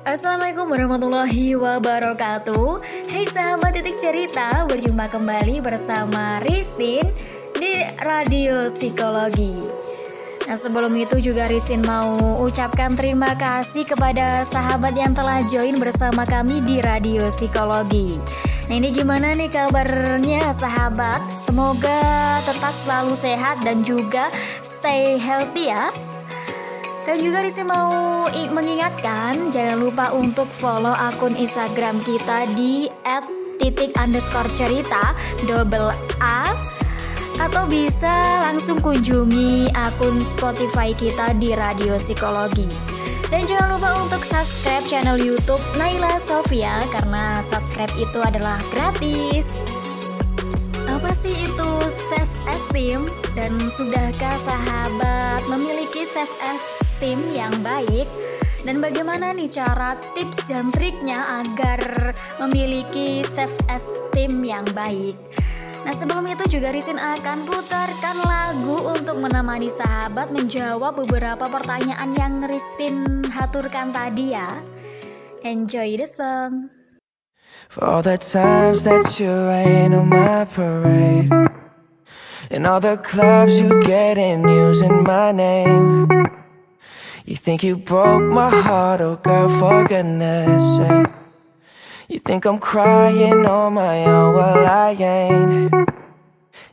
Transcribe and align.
Assalamualaikum 0.00 0.64
warahmatullahi 0.64 1.60
wabarakatuh. 1.60 2.80
Hai 3.12 3.28
sahabat 3.28 3.76
titik 3.76 4.00
cerita 4.00 4.64
Berjumpa 4.64 5.12
kembali 5.12 5.60
bersama 5.60 6.40
Ristin 6.40 7.12
Di 7.52 7.84
Radio 8.00 8.72
Psikologi. 8.72 9.60
Nah 10.48 10.56
sebelum 10.56 10.96
itu 10.96 11.20
juga 11.20 11.52
Ristin 11.52 11.84
mau 11.84 12.16
ucapkan 12.40 12.96
terima 12.96 13.36
kasih 13.36 13.84
kepada 13.84 14.40
sahabat 14.48 14.96
yang 14.96 15.12
telah 15.12 15.44
join 15.44 15.76
bersama 15.76 16.24
kami 16.24 16.64
di 16.64 16.80
Radio 16.80 17.28
Psikologi. 17.28 18.16
Nah 18.72 18.80
ini 18.80 18.96
gimana 18.96 19.36
nih 19.36 19.52
kabarnya 19.52 20.56
sahabat? 20.56 21.36
Semoga 21.36 22.40
tetap 22.48 22.72
selalu 22.72 23.12
sehat 23.12 23.60
dan 23.68 23.84
juga 23.84 24.32
stay 24.64 25.20
healthy 25.20 25.68
ya 25.68 25.92
dan 27.10 27.26
juga 27.26 27.42
Risi 27.42 27.66
mau 27.66 28.30
mengingatkan 28.30 29.50
jangan 29.50 29.82
lupa 29.82 30.14
untuk 30.14 30.46
follow 30.46 30.94
akun 30.94 31.34
Instagram 31.34 31.98
kita 32.06 32.46
di 32.54 32.86
@titik 33.58 33.98
underscore 33.98 34.46
cerita 34.54 35.10
double 35.42 35.90
A 36.22 36.54
atau 37.42 37.66
bisa 37.66 38.46
langsung 38.46 38.78
kunjungi 38.78 39.74
akun 39.74 40.22
Spotify 40.22 40.94
kita 40.94 41.34
di 41.34 41.50
Radio 41.50 41.98
Psikologi. 41.98 42.70
Dan 43.26 43.42
jangan 43.42 43.74
lupa 43.74 44.06
untuk 44.06 44.22
subscribe 44.22 44.86
channel 44.86 45.18
YouTube 45.18 45.62
Naila 45.74 46.14
Sofia 46.22 46.86
karena 46.94 47.42
subscribe 47.42 47.90
itu 47.98 48.22
adalah 48.22 48.62
gratis. 48.70 49.66
Apa 50.86 51.10
sih 51.10 51.34
itu 51.34 51.70
self 51.90 52.30
esteem 52.46 53.02
dan 53.34 53.58
sudahkah 53.66 54.38
sahabat 54.46 55.42
memiliki 55.50 56.06
self 56.06 56.30
esteem 56.38 56.89
yang 57.08 57.64
baik? 57.64 58.04
Dan 58.60 58.84
bagaimana 58.84 59.32
nih 59.32 59.48
cara 59.48 59.96
tips 60.12 60.44
dan 60.44 60.68
triknya 60.68 61.40
agar 61.40 62.12
memiliki 62.36 63.24
self 63.32 63.56
esteem 63.72 64.44
yang 64.44 64.68
baik? 64.76 65.16
Nah 65.80 65.96
sebelum 65.96 66.28
itu 66.28 66.44
juga 66.60 66.68
Risin 66.68 67.00
akan 67.00 67.48
putarkan 67.48 68.16
lagu 68.20 68.92
untuk 68.92 69.16
menemani 69.16 69.72
sahabat 69.72 70.28
menjawab 70.28 71.00
beberapa 71.00 71.48
pertanyaan 71.48 72.12
yang 72.12 72.44
Ristin 72.44 73.24
haturkan 73.32 73.96
tadi 73.96 74.36
ya. 74.36 74.60
Enjoy 75.40 75.96
the 75.96 76.04
song. 76.04 76.68
For 77.72 77.88
all 77.88 78.04
the 78.04 78.20
times 78.20 78.84
that 78.84 79.16
you 79.16 79.30
rain 79.30 79.96
on 79.96 80.12
my 80.12 80.44
parade 80.44 81.30
And 82.50 82.66
all 82.66 82.80
the 82.80 82.98
clubs 82.98 83.60
you 83.60 83.80
get 83.86 84.18
in 84.18 84.42
using 84.42 85.06
my 85.06 85.30
name 85.30 86.19
You 87.30 87.36
think 87.36 87.62
you 87.62 87.76
broke 87.76 88.24
my 88.24 88.50
heart, 88.50 89.00
oh 89.00 89.14
girl, 89.14 89.48
for 89.60 89.86
goodness 89.86 90.78
sake 90.78 91.06
You 92.08 92.18
think 92.18 92.44
I'm 92.44 92.58
crying 92.58 93.46
on 93.46 93.74
my 93.74 94.04
own, 94.04 94.34
well 94.34 94.66
I 94.66 94.90
ain't 94.98 95.72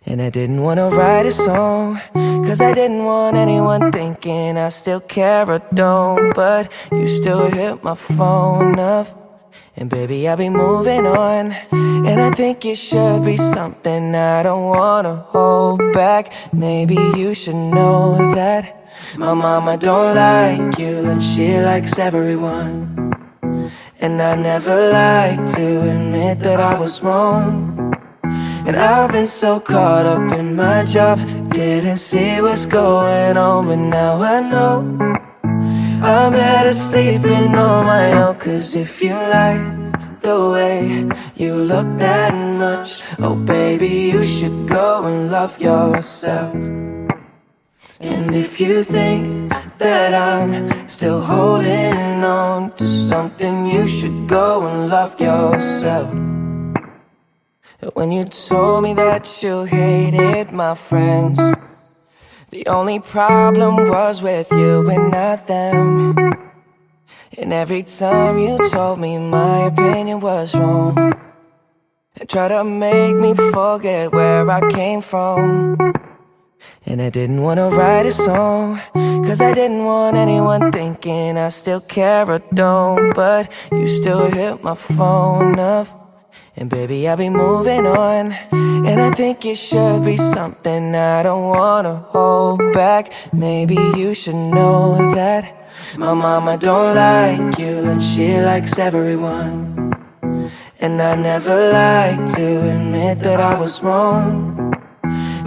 And 0.07 0.19
I 0.19 0.31
didn't 0.31 0.63
wanna 0.63 0.89
write 0.89 1.27
a 1.27 1.31
song 1.31 2.01
Cause 2.15 2.59
I 2.59 2.73
didn't 2.73 3.05
want 3.05 3.37
anyone 3.37 3.91
thinking 3.91 4.57
I 4.57 4.69
still 4.69 4.99
care 4.99 5.47
or 5.47 5.61
don't 5.75 6.33
But 6.33 6.73
you 6.91 7.07
still 7.07 7.51
hit 7.51 7.83
my 7.83 7.93
phone 7.93 8.79
up 8.79 9.25
and 9.79 9.91
baby, 9.91 10.27
I'll 10.27 10.37
be 10.37 10.49
moving 10.49 11.05
on. 11.05 11.51
And 11.71 12.19
I 12.19 12.31
think 12.31 12.65
it 12.65 12.77
should 12.77 13.23
be 13.23 13.37
something 13.37 14.15
I 14.15 14.41
don't 14.41 14.63
wanna 14.63 15.17
hold 15.17 15.93
back. 15.93 16.33
Maybe 16.51 16.95
you 16.95 17.35
should 17.35 17.53
know 17.53 18.33
that 18.33 18.76
my 19.17 19.33
mama 19.33 19.77
don't 19.77 20.15
like 20.15 20.79
you, 20.79 21.09
and 21.09 21.23
she 21.23 21.59
likes 21.59 21.97
everyone. 21.99 23.13
And 23.99 24.21
I 24.21 24.35
never 24.35 24.91
like 24.91 25.45
to 25.55 25.89
admit 25.89 26.39
that 26.39 26.59
I 26.59 26.79
was 26.79 27.01
wrong. 27.01 27.95
And 28.67 28.75
I've 28.75 29.11
been 29.11 29.25
so 29.25 29.59
caught 29.59 30.05
up 30.05 30.31
in 30.33 30.55
my 30.55 30.83
job, 30.85 31.19
didn't 31.49 31.97
see 31.97 32.41
what's 32.41 32.65
going 32.65 33.37
on, 33.37 33.67
but 33.67 33.77
now 33.77 34.21
I 34.21 34.41
know. 34.41 35.07
I'm 36.01 36.31
better 36.31 36.75
sleeping 36.75 37.55
on 37.55 37.85
my 37.85 38.11
own 38.13 38.35
Cause 38.35 38.75
if 38.75 39.01
you 39.01 39.13
like 39.13 40.21
the 40.21 40.51
way 40.51 41.09
you 41.35 41.55
look 41.55 41.87
that 41.97 42.35
much 42.35 43.01
Oh 43.17 43.35
baby, 43.35 44.11
you 44.13 44.23
should 44.23 44.69
go 44.69 45.05
and 45.05 45.31
love 45.31 45.59
yourself 45.59 46.53
And 47.99 48.35
if 48.35 48.59
you 48.59 48.83
think 48.83 49.51
that 49.79 50.13
I'm 50.13 50.87
still 50.87 51.21
holding 51.21 52.23
on 52.23 52.71
to 52.73 52.87
something 52.87 53.67
You 53.67 53.87
should 53.87 54.27
go 54.27 54.67
and 54.67 54.89
love 54.89 55.19
yourself 55.19 56.11
When 57.93 58.11
you 58.11 58.25
told 58.25 58.83
me 58.83 58.93
that 58.93 59.43
you 59.43 59.63
hated 59.65 60.51
my 60.51 60.75
friends 60.75 61.39
the 62.49 62.65
only 62.67 63.01
problem 63.01 63.89
was 63.89 64.21
with 64.21 64.49
you 64.51 64.89
and 64.89 65.11
not 65.11 65.47
them. 65.47 66.15
And 67.37 67.51
every 67.51 67.83
time 67.83 68.37
you 68.37 68.57
told 68.69 68.99
me 68.99 69.17
my 69.17 69.65
opinion 69.65 70.21
was 70.21 70.55
wrong, 70.55 70.97
and 72.15 72.29
tried 72.29 72.47
to 72.49 72.63
make 72.63 73.17
me 73.17 73.33
forget 73.33 74.13
where 74.13 74.49
I 74.49 74.61
came 74.69 75.01
from. 75.01 75.75
And 76.85 77.01
I 77.01 77.09
didn't 77.09 77.41
wanna 77.41 77.69
write 77.69 78.05
a 78.05 78.11
song, 78.11 78.79
cause 78.93 79.41
I 79.41 79.53
didn't 79.53 79.83
want 79.83 80.15
anyone 80.15 80.71
thinking 80.71 81.37
I 81.37 81.49
still 81.49 81.81
care 81.81 82.29
or 82.29 82.39
don't. 82.53 83.13
But 83.13 83.51
you 83.71 83.87
still 83.87 84.29
hit 84.29 84.63
my 84.63 84.75
phone 84.75 85.59
up. 85.59 85.87
And 86.55 86.69
baby, 86.69 87.07
I'll 87.07 87.17
be 87.17 87.29
moving 87.29 87.85
on. 87.85 88.33
And 88.51 89.01
I 89.01 89.11
think 89.11 89.45
it 89.45 89.57
should 89.57 90.03
be 90.03 90.17
something 90.17 90.95
I 90.95 91.23
don't 91.23 91.43
wanna 91.43 92.05
hold 92.07 92.61
back. 92.73 93.13
Maybe 93.31 93.75
you 93.95 94.15
should 94.15 94.35
know 94.35 95.13
that 95.13 95.43
my 95.97 96.13
mama 96.13 96.57
don't 96.57 96.95
like 96.95 97.59
you, 97.59 97.89
and 97.91 98.01
she 98.01 98.39
likes 98.41 98.79
everyone. 98.79 99.93
And 100.79 101.01
I 101.01 101.15
never 101.15 101.71
like 101.71 102.25
to 102.35 102.71
admit 102.71 103.19
that 103.19 103.39
I 103.39 103.59
was 103.59 103.83
wrong. 103.83 104.56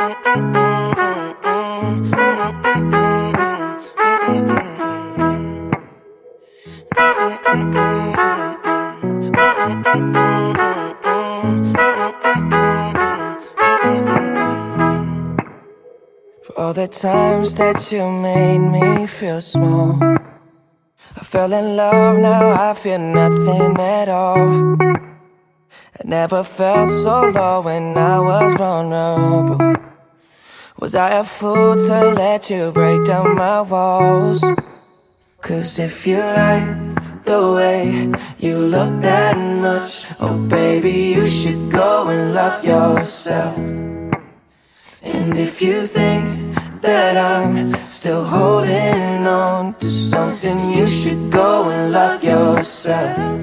all 0.00 0.08
the 16.72 16.88
times 16.90 17.54
that 17.56 17.92
you 17.92 18.10
made 18.10 18.58
me 18.58 19.06
feel 19.06 19.42
small 19.42 19.98
I 20.00 21.24
fell 21.24 21.52
in 21.52 21.76
love, 21.76 22.18
now 22.18 22.70
I 22.70 22.72
feel 22.72 22.98
nothing 22.98 23.78
at 23.78 24.08
all. 24.08 24.78
I 24.80 26.02
never 26.04 26.42
felt 26.42 26.90
so 26.90 27.28
low 27.28 27.60
when 27.60 27.98
I 27.98 28.18
was 28.18 28.54
vulnerable 28.54 29.79
Was 30.80 30.94
I 30.94 31.10
a 31.10 31.24
fool 31.24 31.76
to 31.76 32.14
let 32.16 32.48
you 32.48 32.72
break 32.72 33.04
down 33.04 33.36
my 33.36 33.60
walls? 33.60 34.42
Cause 35.42 35.78
if 35.78 36.06
you 36.06 36.16
like 36.16 37.24
the 37.24 37.52
way 37.54 38.10
you 38.38 38.56
look 38.56 39.02
that 39.02 39.36
much 39.36 40.06
Oh 40.20 40.38
baby, 40.48 41.12
you 41.14 41.26
should 41.26 41.70
go 41.70 42.08
and 42.08 42.32
love 42.32 42.64
yourself 42.64 43.58
And 45.02 45.36
if 45.36 45.60
you 45.60 45.86
think 45.86 46.54
that 46.80 47.14
I'm 47.18 47.74
still 47.90 48.24
holding 48.24 49.26
on 49.26 49.74
to 49.80 49.90
something 49.90 50.70
You 50.70 50.88
should 50.88 51.30
go 51.30 51.68
and 51.68 51.92
love 51.92 52.24
yourself 52.24 53.38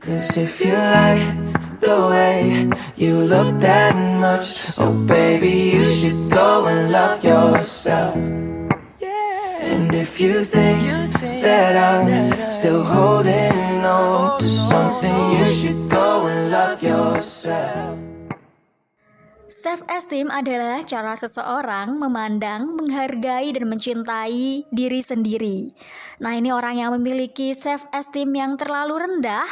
Cause 0.00 0.36
if 0.36 0.64
you 0.64 0.74
like 0.74 1.57
the 1.88 2.00
way 2.12 2.68
you 2.96 3.14
look 3.34 3.50
that 3.60 3.94
much 4.20 4.48
Oh 4.78 4.92
baby, 5.06 5.54
you 5.76 5.84
should 5.84 6.30
go 6.30 6.66
and 6.66 6.92
love 6.92 7.24
yourself 7.24 8.14
and 9.60 9.94
if 9.94 10.20
you 10.20 10.44
think 10.44 11.12
that 11.42 11.76
I'm 11.76 12.50
still 12.50 12.82
holding 12.82 13.84
on 13.84 14.40
to 14.40 14.48
something. 14.48 15.32
You 15.32 15.44
should 15.44 15.90
go 15.90 16.26
and 16.26 16.50
love 16.50 16.82
yourself. 16.82 17.97
Self-esteem 19.68 20.32
adalah 20.32 20.80
cara 20.80 21.12
seseorang 21.12 22.00
memandang, 22.00 22.72
menghargai, 22.72 23.52
dan 23.52 23.68
mencintai 23.68 24.64
diri 24.72 25.04
sendiri. 25.04 25.76
Nah, 26.24 26.40
ini 26.40 26.48
orang 26.48 26.80
yang 26.80 26.96
memiliki 26.96 27.52
self-esteem 27.52 28.32
yang 28.32 28.56
terlalu 28.56 29.04
rendah, 29.04 29.44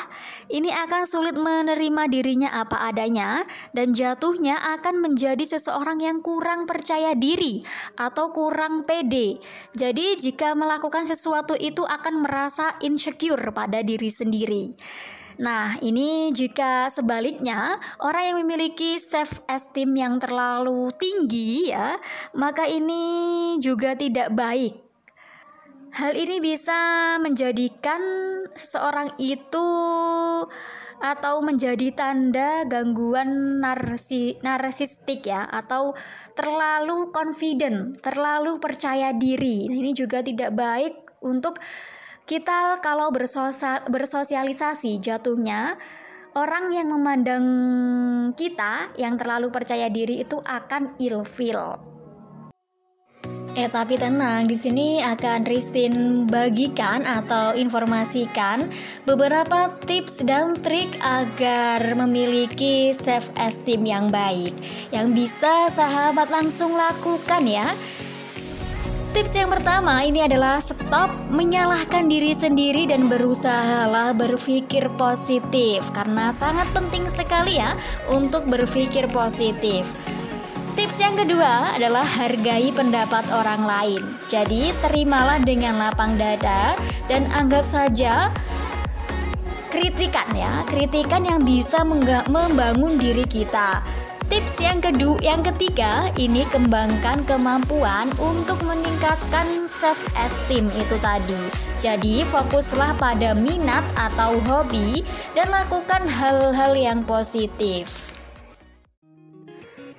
ini 0.48 0.72
akan 0.72 1.04
sulit 1.04 1.36
menerima 1.36 2.08
dirinya 2.08 2.48
apa 2.48 2.88
adanya, 2.88 3.44
dan 3.76 3.92
jatuhnya 3.92 4.56
akan 4.80 5.04
menjadi 5.04 5.44
seseorang 5.44 6.00
yang 6.00 6.24
kurang 6.24 6.64
percaya 6.64 7.12
diri 7.12 7.60
atau 8.00 8.32
kurang 8.32 8.88
pede. 8.88 9.36
Jadi, 9.76 10.16
jika 10.16 10.56
melakukan 10.56 11.04
sesuatu 11.04 11.52
itu 11.60 11.84
akan 11.84 12.24
merasa 12.24 12.72
insecure 12.80 13.52
pada 13.52 13.84
diri 13.84 14.08
sendiri. 14.08 14.72
Nah, 15.36 15.76
ini 15.84 16.32
jika 16.32 16.88
sebaliknya 16.88 17.76
orang 18.00 18.32
yang 18.32 18.36
memiliki 18.40 18.96
self 18.96 19.44
esteem 19.44 19.92
yang 19.92 20.16
terlalu 20.16 20.88
tinggi 20.96 21.68
ya, 21.68 22.00
maka 22.32 22.64
ini 22.64 23.56
juga 23.60 23.92
tidak 23.92 24.32
baik. 24.32 24.74
Hal 25.96 26.12
ini 26.16 26.40
bisa 26.40 27.16
menjadikan 27.20 28.00
seseorang 28.52 29.16
itu 29.20 29.68
atau 30.96 31.44
menjadi 31.44 31.92
tanda 31.92 32.64
gangguan 32.64 33.60
narsi, 33.60 34.40
narsistik 34.40 35.28
ya 35.28 35.44
atau 35.44 35.92
terlalu 36.32 37.12
confident, 37.12 38.00
terlalu 38.00 38.56
percaya 38.56 39.12
diri. 39.12 39.68
Nah, 39.68 39.76
ini 39.76 39.92
juga 39.92 40.24
tidak 40.24 40.56
baik 40.56 41.20
untuk 41.20 41.60
kita 42.26 42.82
kalau 42.82 43.14
bersosialisasi 43.86 44.98
jatuhnya 44.98 45.78
orang 46.34 46.74
yang 46.74 46.90
memandang 46.90 47.46
kita 48.34 48.90
yang 48.98 49.14
terlalu 49.14 49.54
percaya 49.54 49.86
diri 49.86 50.26
itu 50.26 50.42
akan 50.42 50.98
ilfil. 50.98 51.78
Eh 53.56 53.72
tapi 53.72 53.96
tenang, 53.96 54.44
di 54.44 54.52
sini 54.52 55.00
akan 55.00 55.48
Ristin 55.48 56.28
bagikan 56.28 57.08
atau 57.08 57.56
informasikan 57.56 58.68
beberapa 59.08 59.72
tips 59.88 60.28
dan 60.28 60.52
trik 60.60 60.92
agar 61.00 61.80
memiliki 61.96 62.92
self 62.92 63.32
esteem 63.40 63.86
yang 63.88 64.06
baik 64.12 64.52
yang 64.92 65.16
bisa 65.16 65.72
sahabat 65.72 66.28
langsung 66.28 66.76
lakukan 66.76 67.48
ya 67.48 67.72
Tips 69.16 69.32
yang 69.32 69.48
pertama 69.48 70.04
ini 70.04 70.28
adalah 70.28 70.60
stop 70.60 71.08
menyalahkan 71.32 72.04
diri 72.04 72.36
sendiri 72.36 72.84
dan 72.84 73.08
berusahalah 73.08 74.12
berpikir 74.12 74.92
positif 75.00 75.88
karena 75.96 76.28
sangat 76.28 76.68
penting 76.76 77.08
sekali 77.08 77.56
ya 77.56 77.80
untuk 78.12 78.44
berpikir 78.44 79.08
positif. 79.08 79.88
Tips 80.76 81.00
yang 81.00 81.16
kedua 81.16 81.80
adalah 81.80 82.04
hargai 82.04 82.68
pendapat 82.76 83.24
orang 83.32 83.64
lain. 83.64 84.04
Jadi 84.28 84.76
terimalah 84.84 85.40
dengan 85.40 85.80
lapang 85.80 86.20
dada 86.20 86.76
dan 87.08 87.24
anggap 87.32 87.64
saja 87.64 88.28
kritikan 89.72 90.28
ya, 90.36 90.60
kritikan 90.68 91.24
yang 91.24 91.40
bisa 91.40 91.80
membangun 92.28 93.00
diri 93.00 93.24
kita. 93.24 93.95
Tips 94.26 94.58
yang 94.58 94.82
kedua, 94.82 95.22
yang 95.22 95.38
ketiga, 95.46 96.10
ini 96.18 96.42
kembangkan 96.50 97.22
kemampuan 97.30 98.10
untuk 98.18 98.58
meningkatkan 98.66 99.70
self 99.70 100.02
esteem 100.18 100.66
itu 100.74 100.98
tadi. 100.98 101.38
Jadi 101.78 102.26
fokuslah 102.26 102.98
pada 102.98 103.38
minat 103.38 103.86
atau 103.94 104.34
hobi 104.50 105.06
dan 105.30 105.46
lakukan 105.54 106.10
hal-hal 106.10 106.74
yang 106.74 107.06
positif. 107.06 108.10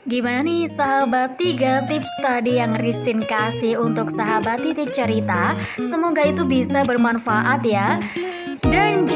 Gimana 0.04 0.44
nih 0.44 0.68
sahabat 0.68 1.40
tiga 1.40 1.88
tips 1.88 2.12
tadi 2.20 2.60
yang 2.60 2.76
Ristin 2.76 3.24
kasih 3.24 3.80
untuk 3.80 4.08
sahabat 4.08 4.64
titik 4.64 4.96
cerita 4.96 5.60
Semoga 5.84 6.24
itu 6.24 6.48
bisa 6.48 6.88
bermanfaat 6.88 7.60
ya 7.68 8.00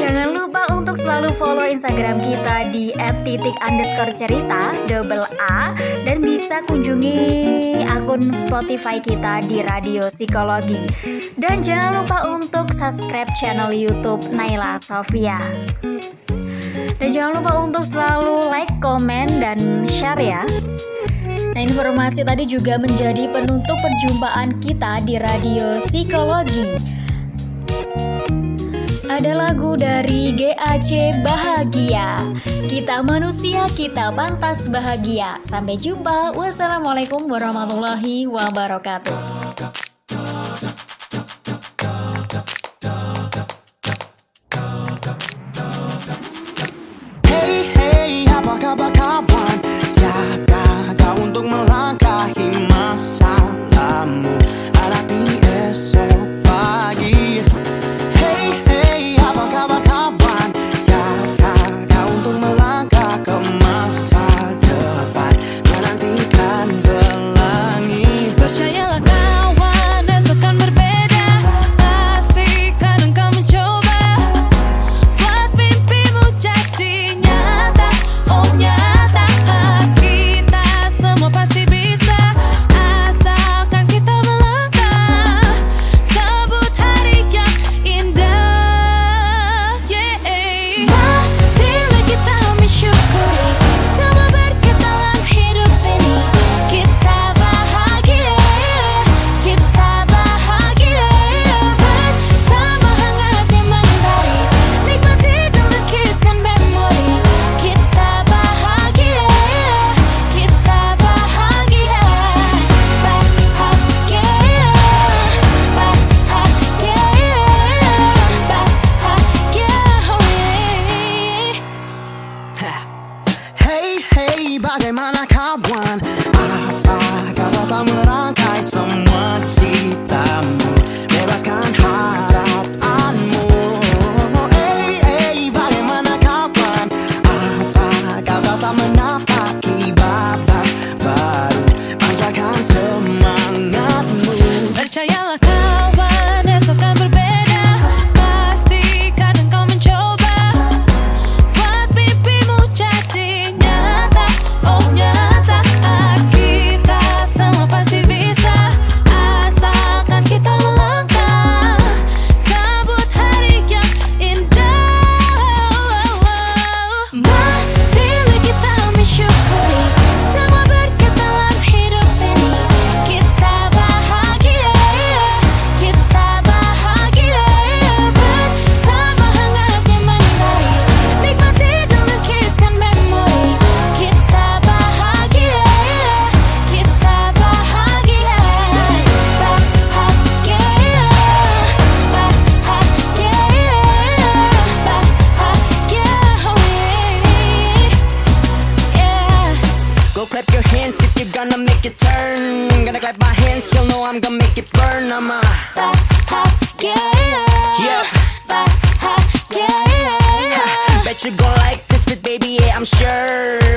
jangan 0.02 0.34
lupa 0.34 0.66
untuk 0.74 0.98
selalu 0.98 1.30
follow 1.38 1.62
Instagram 1.62 2.18
kita 2.18 2.74
di 2.74 2.90
@titik 3.22 3.54
underscore 3.62 4.10
cerita 4.10 4.74
double 4.90 5.22
A 5.38 5.78
dan 6.02 6.18
bisa 6.18 6.58
kunjungi 6.66 7.86
akun 7.86 8.18
Spotify 8.34 8.98
kita 8.98 9.46
di 9.46 9.62
Radio 9.62 10.10
Psikologi. 10.10 10.82
Dan 11.38 11.62
jangan 11.62 12.02
lupa 12.02 12.18
untuk 12.34 12.74
subscribe 12.74 13.30
channel 13.38 13.70
YouTube 13.70 14.26
Naila 14.34 14.82
Sofia. 14.82 15.38
Dan 16.98 17.08
jangan 17.14 17.38
lupa 17.38 17.52
untuk 17.62 17.86
selalu 17.86 18.50
like, 18.50 18.74
komen, 18.82 19.30
dan 19.38 19.86
share 19.86 20.18
ya. 20.18 20.42
Nah, 21.54 21.62
informasi 21.62 22.26
tadi 22.26 22.42
juga 22.42 22.74
menjadi 22.74 23.30
penutup 23.30 23.78
perjumpaan 23.78 24.58
kita 24.58 24.98
di 25.06 25.14
Radio 25.20 25.78
Psikologi 25.84 27.01
ada 29.12 29.36
lagu 29.36 29.76
dari 29.76 30.32
GAC 30.32 31.20
Bahagia. 31.20 32.16
Kita 32.64 33.04
manusia, 33.04 33.68
kita 33.68 34.08
pantas 34.16 34.72
bahagia. 34.72 35.36
Sampai 35.44 35.76
jumpa. 35.76 36.32
Wassalamualaikum 36.32 37.28
warahmatullahi 37.28 38.24
wabarakatuh. 38.24 39.91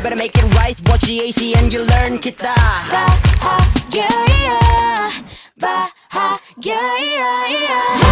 Better 0.03 0.15
make 0.15 0.38
it 0.38 0.43
right. 0.55 0.79
Watch 0.89 1.01
the 1.01 1.21
AC 1.21 1.55
and 1.55 1.71
you 1.71 1.85
learn. 1.85 2.19
Kita. 2.19 2.53
Yeah, 6.62 7.50
yeah. 7.50 8.04